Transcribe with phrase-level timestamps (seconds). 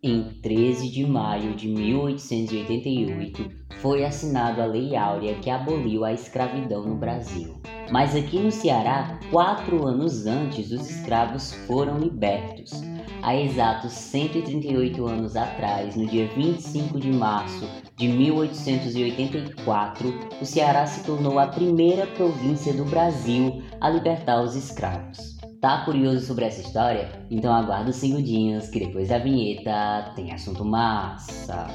[0.00, 3.50] Em 13 de maio de 1888
[3.80, 7.60] foi assinada a Lei Áurea que aboliu a escravidão no Brasil.
[7.90, 12.80] Mas aqui no Ceará, quatro anos antes, os escravos foram libertos.
[13.22, 21.02] Há exatos 138 anos atrás, no dia 25 de março de 1884, o Ceará se
[21.02, 25.37] tornou a primeira província do Brasil a libertar os escravos.
[25.60, 27.26] Tá curioso sobre essa história?
[27.28, 31.66] Então aguarda os segundinhos que depois da vinheta tem assunto massa.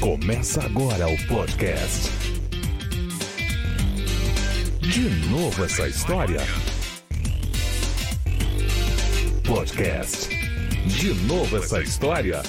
[0.00, 2.10] Começa agora o podcast.
[4.82, 6.40] De novo essa história?
[9.46, 10.41] Podcast.
[10.86, 12.42] De novo essa história?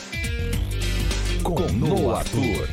[1.43, 2.67] Com Noah Arthur.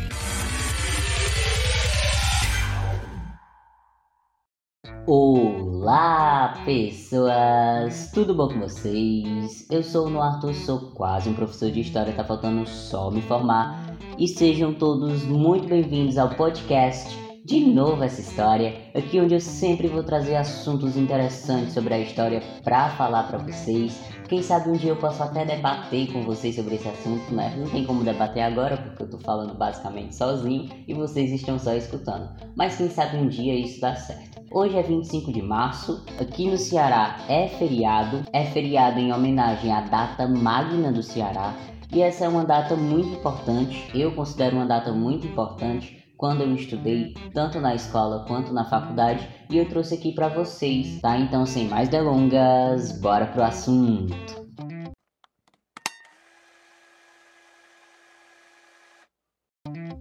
[5.07, 8.11] Olá, pessoas!
[8.15, 9.67] Tudo bom com vocês?
[9.71, 13.99] Eu sou o Arthur, sou quase um professor de história, tá faltando só me formar.
[14.19, 19.89] E sejam todos muito bem-vindos ao podcast de novo essa história, aqui onde eu sempre
[19.89, 24.01] vou trazer assuntos interessantes sobre a história para falar para vocês.
[24.31, 27.53] Quem sabe um dia eu posso até debater com vocês sobre esse assunto, né?
[27.59, 31.75] Não tem como debater agora porque eu tô falando basicamente sozinho e vocês estão só
[31.75, 32.29] escutando.
[32.55, 34.41] Mas quem sabe um dia isso dá certo.
[34.53, 39.81] Hoje é 25 de março, aqui no Ceará é feriado, é feriado em homenagem à
[39.81, 41.53] data magna do Ceará,
[41.93, 46.55] e essa é uma data muito importante, eu considero uma data muito importante quando eu
[46.55, 51.19] estudei, tanto na escola quanto na faculdade, e eu trouxe aqui para vocês, tá?
[51.19, 54.15] Então, sem mais delongas, bora pro assunto.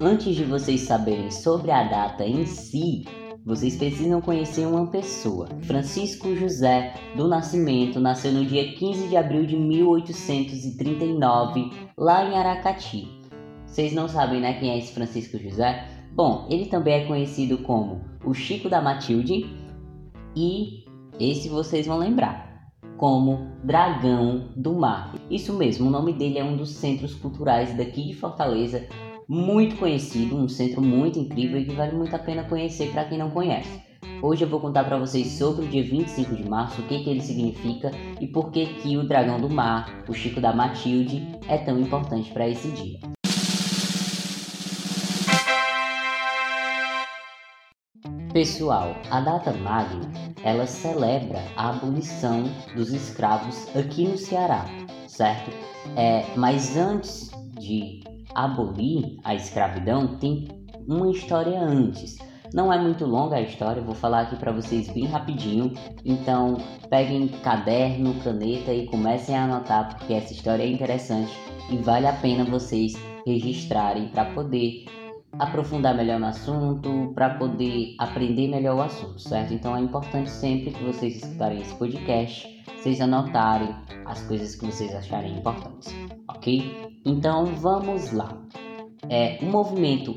[0.01, 3.05] Antes de vocês saberem sobre a data em si,
[3.45, 5.47] vocês precisam conhecer uma pessoa.
[5.61, 13.07] Francisco José do Nascimento nasceu no dia 15 de abril de 1839, lá em Aracati.
[13.65, 15.98] Vocês não sabem, né, quem é esse Francisco José?
[16.13, 19.45] Bom, ele também é conhecido como o Chico da Matilde
[20.35, 20.85] e
[21.19, 22.49] esse vocês vão lembrar
[22.97, 25.15] como Dragão do Mar.
[25.31, 28.87] Isso mesmo, o nome dele é um dos centros culturais daqui de Fortaleza,
[29.27, 33.17] muito conhecido, um centro muito incrível e que vale muito a pena conhecer para quem
[33.17, 33.79] não conhece.
[34.21, 37.09] Hoje eu vou contar para vocês sobre o dia 25 de março, o que, que
[37.09, 41.57] ele significa e por que, que o Dragão do Mar, o Chico da Matilde, é
[41.57, 43.18] tão importante para esse dia.
[48.33, 50.07] Pessoal, a data magna,
[50.43, 52.43] ela celebra a abolição
[52.75, 54.65] dos escravos aqui no Ceará,
[55.07, 55.49] certo?
[55.95, 58.03] É, mas antes de
[58.35, 60.47] abolir a escravidão, tem
[60.87, 62.19] uma história antes.
[62.53, 65.73] Não é muito longa a história, vou falar aqui para vocês bem rapidinho.
[66.05, 66.57] Então,
[66.87, 71.31] peguem caderno, caneta e comecem a anotar porque essa história é interessante
[71.71, 72.93] e vale a pena vocês
[73.25, 74.85] registrarem para poder
[75.37, 79.53] aprofundar melhor no assunto, para poder aprender melhor o assunto, certo?
[79.53, 82.47] Então é importante sempre que vocês escutarem esse podcast,
[82.77, 83.75] vocês anotarem
[84.05, 85.93] as coisas que vocês acharem importantes,
[86.27, 87.01] ok?
[87.05, 88.37] Então vamos lá.
[89.09, 90.15] É, o movimento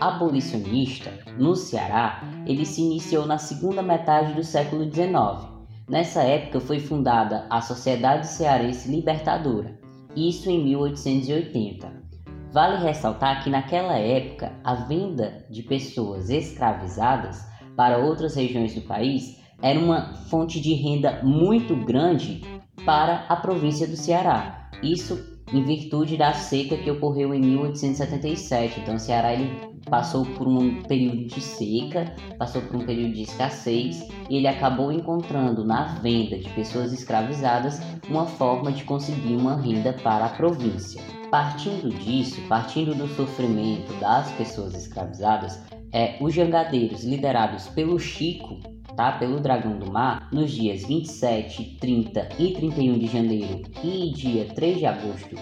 [0.00, 5.48] abolicionista no Ceará, ele se iniciou na segunda metade do século XIX.
[5.88, 9.78] Nessa época foi fundada a Sociedade Cearense Libertadora,
[10.16, 12.09] isso em 1880.
[12.52, 17.46] Vale ressaltar que naquela época a venda de pessoas escravizadas
[17.76, 22.42] para outras regiões do país era uma fonte de renda muito grande
[22.84, 24.68] para a província do Ceará.
[24.82, 28.80] Isso em virtude da seca que ocorreu em 1877.
[28.80, 29.50] Então o Ceará ele
[29.88, 34.92] passou por um período de seca, passou por um período de escassez e ele acabou
[34.92, 41.02] encontrando na venda de pessoas escravizadas uma forma de conseguir uma renda para a província.
[41.30, 45.60] Partindo disso, partindo do sofrimento das pessoas escravizadas,
[45.92, 48.60] é, os jangadeiros liderados pelo Chico,
[49.00, 54.44] tá, pelo Dragão do Mar, nos dias 27, 30 e 31 de janeiro e dia
[54.54, 55.36] 3 de agosto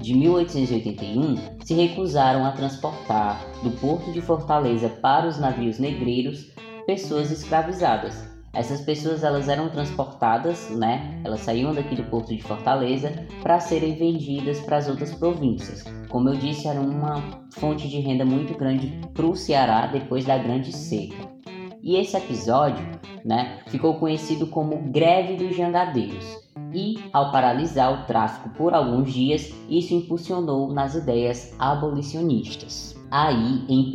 [0.00, 6.50] de 1881, se recusaram a transportar do porto de Fortaleza para os navios negreiros
[6.86, 11.20] pessoas escravizadas essas pessoas elas eram transportadas, né?
[11.24, 13.12] Elas saíam daqui do porto de Fortaleza
[13.42, 15.82] para serem vendidas para as outras províncias.
[16.08, 17.20] Como eu disse, era uma
[17.50, 21.34] fonte de renda muito grande para o Ceará depois da Grande Seca.
[21.84, 22.84] E esse episódio,
[23.22, 26.24] né, ficou conhecido como Greve dos Jangadeiros.
[26.72, 32.96] E, ao paralisar o tráfico por alguns dias, isso impulsionou nas ideias abolicionistas.
[33.10, 33.92] aí em 1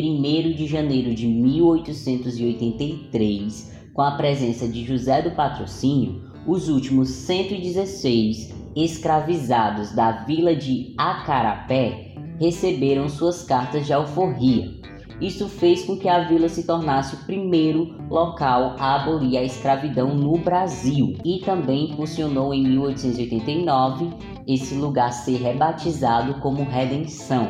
[0.56, 9.94] de janeiro de 1883, com a presença de José do Patrocínio, os últimos 116 escravizados
[9.94, 14.79] da vila de Acarapé receberam suas cartas de alforria.
[15.22, 20.16] Isso fez com que a vila se tornasse o primeiro local a abolir a escravidão
[20.16, 24.10] no Brasil e também funcionou em 1889
[24.48, 27.50] esse lugar ser rebatizado como Redenção.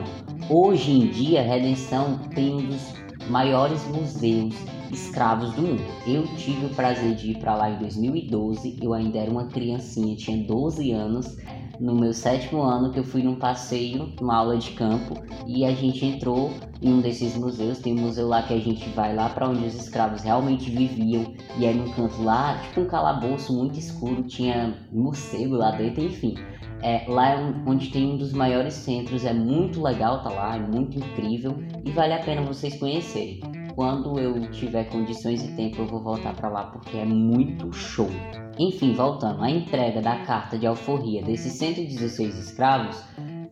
[0.50, 2.94] Hoje em dia, Redenção tem um dos
[3.30, 4.56] maiores museus
[4.92, 5.84] escravos do mundo.
[6.08, 10.16] Eu tive o prazer de ir para lá em 2012, eu ainda era uma criancinha,
[10.16, 11.38] tinha 12 anos
[11.80, 15.16] no meu sétimo ano que eu fui num passeio, uma aula de campo,
[15.48, 17.80] e a gente entrou em um desses museus.
[17.80, 21.34] Tem um museu lá que a gente vai lá para onde os escravos realmente viviam,
[21.58, 26.36] e era um canto lá, tipo um calabouço muito escuro, tinha morcego lá dentro, enfim.
[26.82, 30.60] É, lá é onde tem um dos maiores centros, é muito legal tá lá, é
[30.60, 33.42] muito incrível e vale a pena vocês conhecerem.
[33.76, 38.10] Quando eu tiver condições e tempo, eu vou voltar para lá porque é muito show.
[38.60, 43.02] Enfim, voltando, a entrega da carta de alforria desses 116 escravos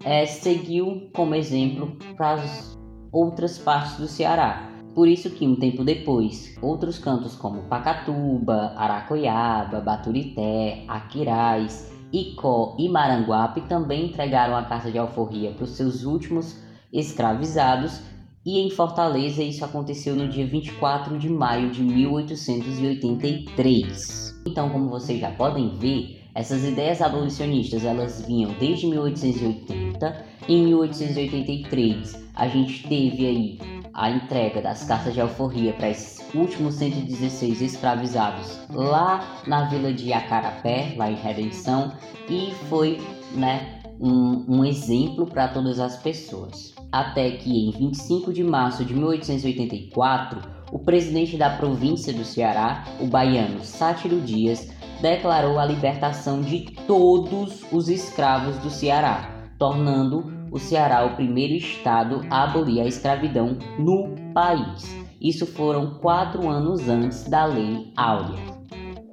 [0.03, 2.77] é, seguiu como exemplo para as
[3.09, 4.69] outras partes do Ceará.
[4.93, 12.89] Por isso que um tempo depois, outros cantos como Pacatuba, Aracoiaba, Baturité, Aquiraz, Icó e
[12.89, 16.61] Maranguape também entregaram a carta de alforria para os seus últimos
[16.91, 18.01] escravizados
[18.45, 24.36] e em Fortaleza isso aconteceu no dia 24 de maio de 1883.
[24.47, 30.25] Então, como vocês já podem ver, essas ideias abolicionistas elas vinham desde 1880.
[30.47, 33.59] Em 1883, a gente teve aí
[33.93, 40.13] a entrega das cartas de alforria para esses últimos 116 escravizados lá na vila de
[40.13, 41.91] Acarapé, lá em Redenção,
[42.29, 43.01] e foi,
[43.33, 46.73] né, um, um exemplo para todas as pessoas.
[46.89, 53.07] Até que em 25 de março de 1884, o presidente da província do Ceará, o
[53.07, 54.69] baiano Sátiro Dias,
[55.01, 62.21] declarou a libertação de todos os escravos do Ceará, tornando o Ceará o primeiro estado
[62.29, 64.85] a abolir a escravidão no país.
[65.21, 68.57] Isso foram quatro anos antes da Lei Áurea.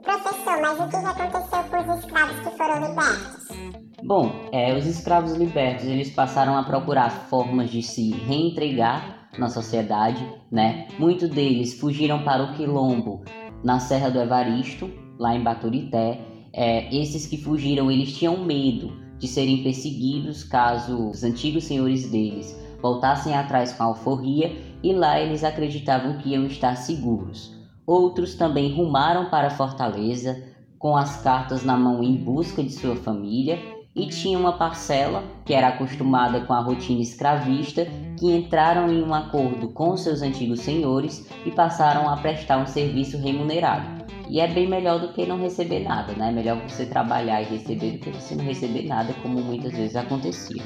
[0.02, 3.83] Professor, mas o que aconteceu com os escravos que foram libertos?
[4.06, 10.22] Bom, é, os escravos libertos eles passaram a procurar formas de se reentregar na sociedade,
[10.52, 10.86] né?
[10.98, 13.24] Muitos deles fugiram para o Quilombo,
[13.64, 16.20] na Serra do Evaristo, lá em Baturité.
[16.52, 22.54] É, esses que fugiram, eles tinham medo de serem perseguidos caso os antigos senhores deles
[22.82, 27.58] voltassem atrás com a alforria e lá eles acreditavam que iam estar seguros.
[27.86, 33.73] Outros também rumaram para Fortaleza com as cartas na mão em busca de sua família
[33.94, 37.86] e tinha uma parcela que era acostumada com a rotina escravista
[38.18, 43.18] que entraram em um acordo com seus antigos senhores e passaram a prestar um serviço
[43.18, 44.04] remunerado.
[44.28, 46.28] E é bem melhor do que não receber nada, né?
[46.28, 49.94] É melhor você trabalhar e receber do que você não receber nada, como muitas vezes
[49.94, 50.62] acontecia.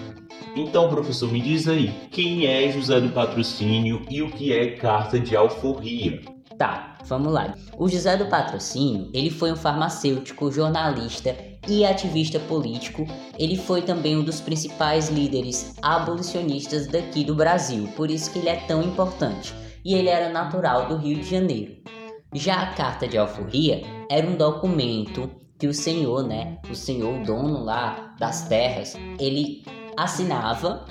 [0.55, 5.19] Então, professor, me diz aí, quem é José do Patrocínio e o que é carta
[5.19, 6.21] de alforria?
[6.57, 7.55] Tá, vamos lá.
[7.77, 13.07] O José do Patrocínio, ele foi um farmacêutico, jornalista e ativista político.
[13.39, 18.49] Ele foi também um dos principais líderes abolicionistas daqui do Brasil, por isso que ele
[18.49, 19.55] é tão importante.
[19.85, 21.77] E ele era natural do Rio de Janeiro.
[22.35, 27.25] Já a carta de alforria era um documento que o senhor, né, o senhor o
[27.25, 29.65] dono lá das terras, ele
[30.03, 30.85] assinava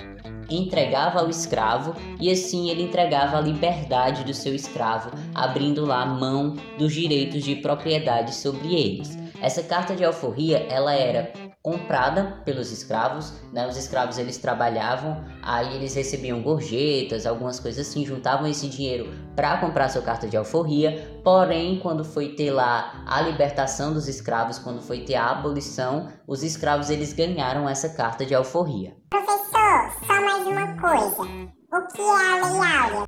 [0.50, 6.56] entregava ao escravo e assim ele entregava a liberdade do seu escravo, abrindo lá mão
[6.78, 9.18] dos direitos de propriedade sobre eles.
[9.40, 13.66] Essa carta de alforria, ela era comprada pelos escravos, né?
[13.66, 19.58] Os escravos eles trabalhavam, aí eles recebiam gorjetas, algumas coisas assim, juntavam esse dinheiro para
[19.58, 21.20] comprar sua carta de alforria.
[21.22, 26.42] Porém, quando foi ter lá a libertação dos escravos, quando foi ter a abolição, os
[26.42, 28.96] escravos eles ganharam essa carta de alforria.
[29.10, 31.22] Professor, só mais uma coisa.
[31.70, 33.06] O que é a Lei Áurea?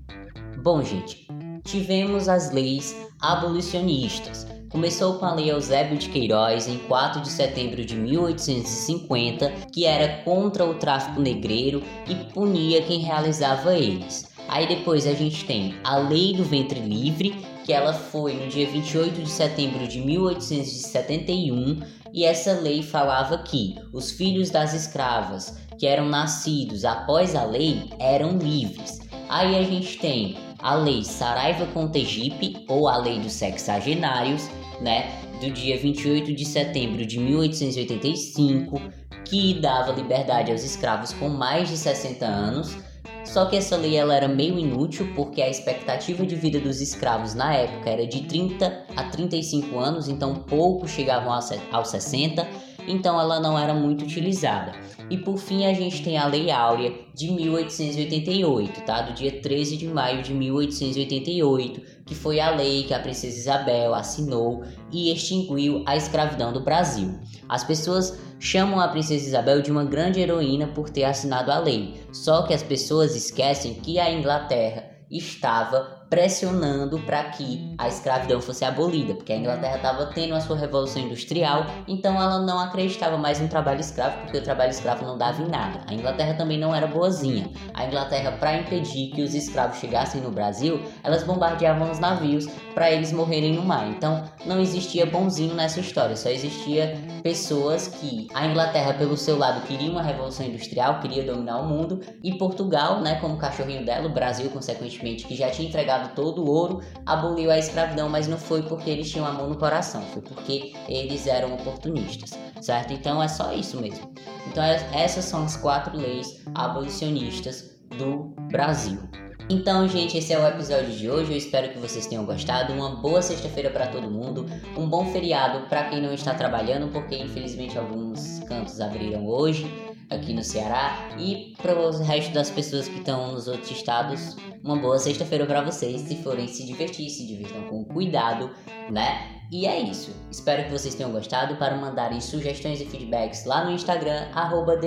[0.62, 1.26] Bom, gente,
[1.64, 4.47] tivemos as leis abolicionistas.
[4.70, 10.22] Começou com a Lei Eusébio de Queiroz em 4 de setembro de 1850, que era
[10.22, 14.30] contra o tráfico negreiro e punia quem realizava eles.
[14.48, 18.68] Aí depois a gente tem a Lei do Ventre Livre, que ela foi no dia
[18.68, 21.80] 28 de setembro de 1871,
[22.12, 27.90] e essa lei falava que os filhos das escravas que eram nascidos após a lei
[27.98, 29.00] eram livres.
[29.28, 34.48] Aí a gente tem a Lei Saraiva Contegipe, ou a Lei dos Sexagenários,
[34.80, 35.10] né,
[35.40, 38.80] do dia 28 de setembro de 1885,
[39.25, 42.76] que dava liberdade aos escravos com mais de 60 anos.
[43.25, 47.34] Só que essa lei ela era meio inútil porque a expectativa de vida dos escravos
[47.34, 52.49] na época era de 30 a 35 anos, então poucos chegavam aos 60,
[52.88, 54.72] então ela não era muito utilizada.
[55.10, 59.02] E por fim a gente tem a Lei Áurea de 1888, tá?
[59.02, 63.94] Do dia 13 de maio de 1888, que foi a lei que a princesa Isabel
[63.94, 67.14] assinou e extinguiu a escravidão do Brasil.
[67.48, 72.04] As pessoas chamam a princesa Isabel de uma grande heroína por ter assinado a lei,
[72.12, 78.64] só que as pessoas esquecem que a Inglaterra estava pressionando para que a escravidão fosse
[78.64, 83.40] abolida, porque a Inglaterra estava tendo a sua revolução industrial, então ela não acreditava mais
[83.40, 85.80] no trabalho escravo, porque o trabalho escravo não dava em nada.
[85.86, 87.48] A Inglaterra também não era boazinha.
[87.72, 92.90] A Inglaterra, para impedir que os escravos chegassem no Brasil, elas bombardeavam os navios para
[92.90, 93.88] eles morrerem no mar.
[93.88, 99.64] Então, não existia bonzinho nessa história, só existia pessoas que a Inglaterra, pelo seu lado,
[99.66, 104.12] queria uma revolução industrial, queria dominar o mundo, e Portugal, né, como cachorrinho dela, o
[104.12, 108.62] Brasil, consequentemente, que já tinha entregado todo o ouro, aboliu a escravidão, mas não foi
[108.62, 112.92] porque eles tinham amor no coração, foi porque eles eram oportunistas, certo?
[112.92, 114.12] Então é só isso mesmo.
[114.47, 119.00] Então é, essas são as quatro leis abolicionistas do Brasil.
[119.49, 121.33] Então, gente, esse é o episódio de hoje.
[121.33, 122.73] Eu espero que vocês tenham gostado.
[122.73, 124.47] Uma boa sexta-feira para todo mundo.
[124.76, 130.34] Um bom feriado para quem não está trabalhando, porque infelizmente alguns cantos abriram hoje aqui
[130.34, 131.08] no Ceará.
[131.18, 135.62] E para o resto das pessoas que estão nos outros estados, uma boa sexta-feira para
[135.62, 136.02] vocês.
[136.02, 138.50] Se forem se divertir, se divirtam com cuidado,
[138.90, 139.40] né?
[139.50, 140.14] E é isso.
[140.30, 141.56] Espero que vocês tenham gostado.
[141.56, 144.78] Para mandarem sugestões e feedbacks lá no Instagram, arroba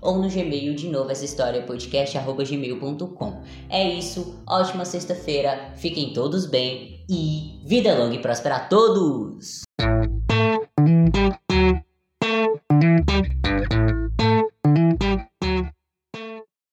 [0.00, 3.42] ou no Gmail, de novo, essa história podcast, arroba gmail.com.
[3.68, 4.42] É isso.
[4.48, 5.72] Ótima sexta-feira.
[5.76, 9.71] Fiquem todos bem e vida longa e próspera a todos!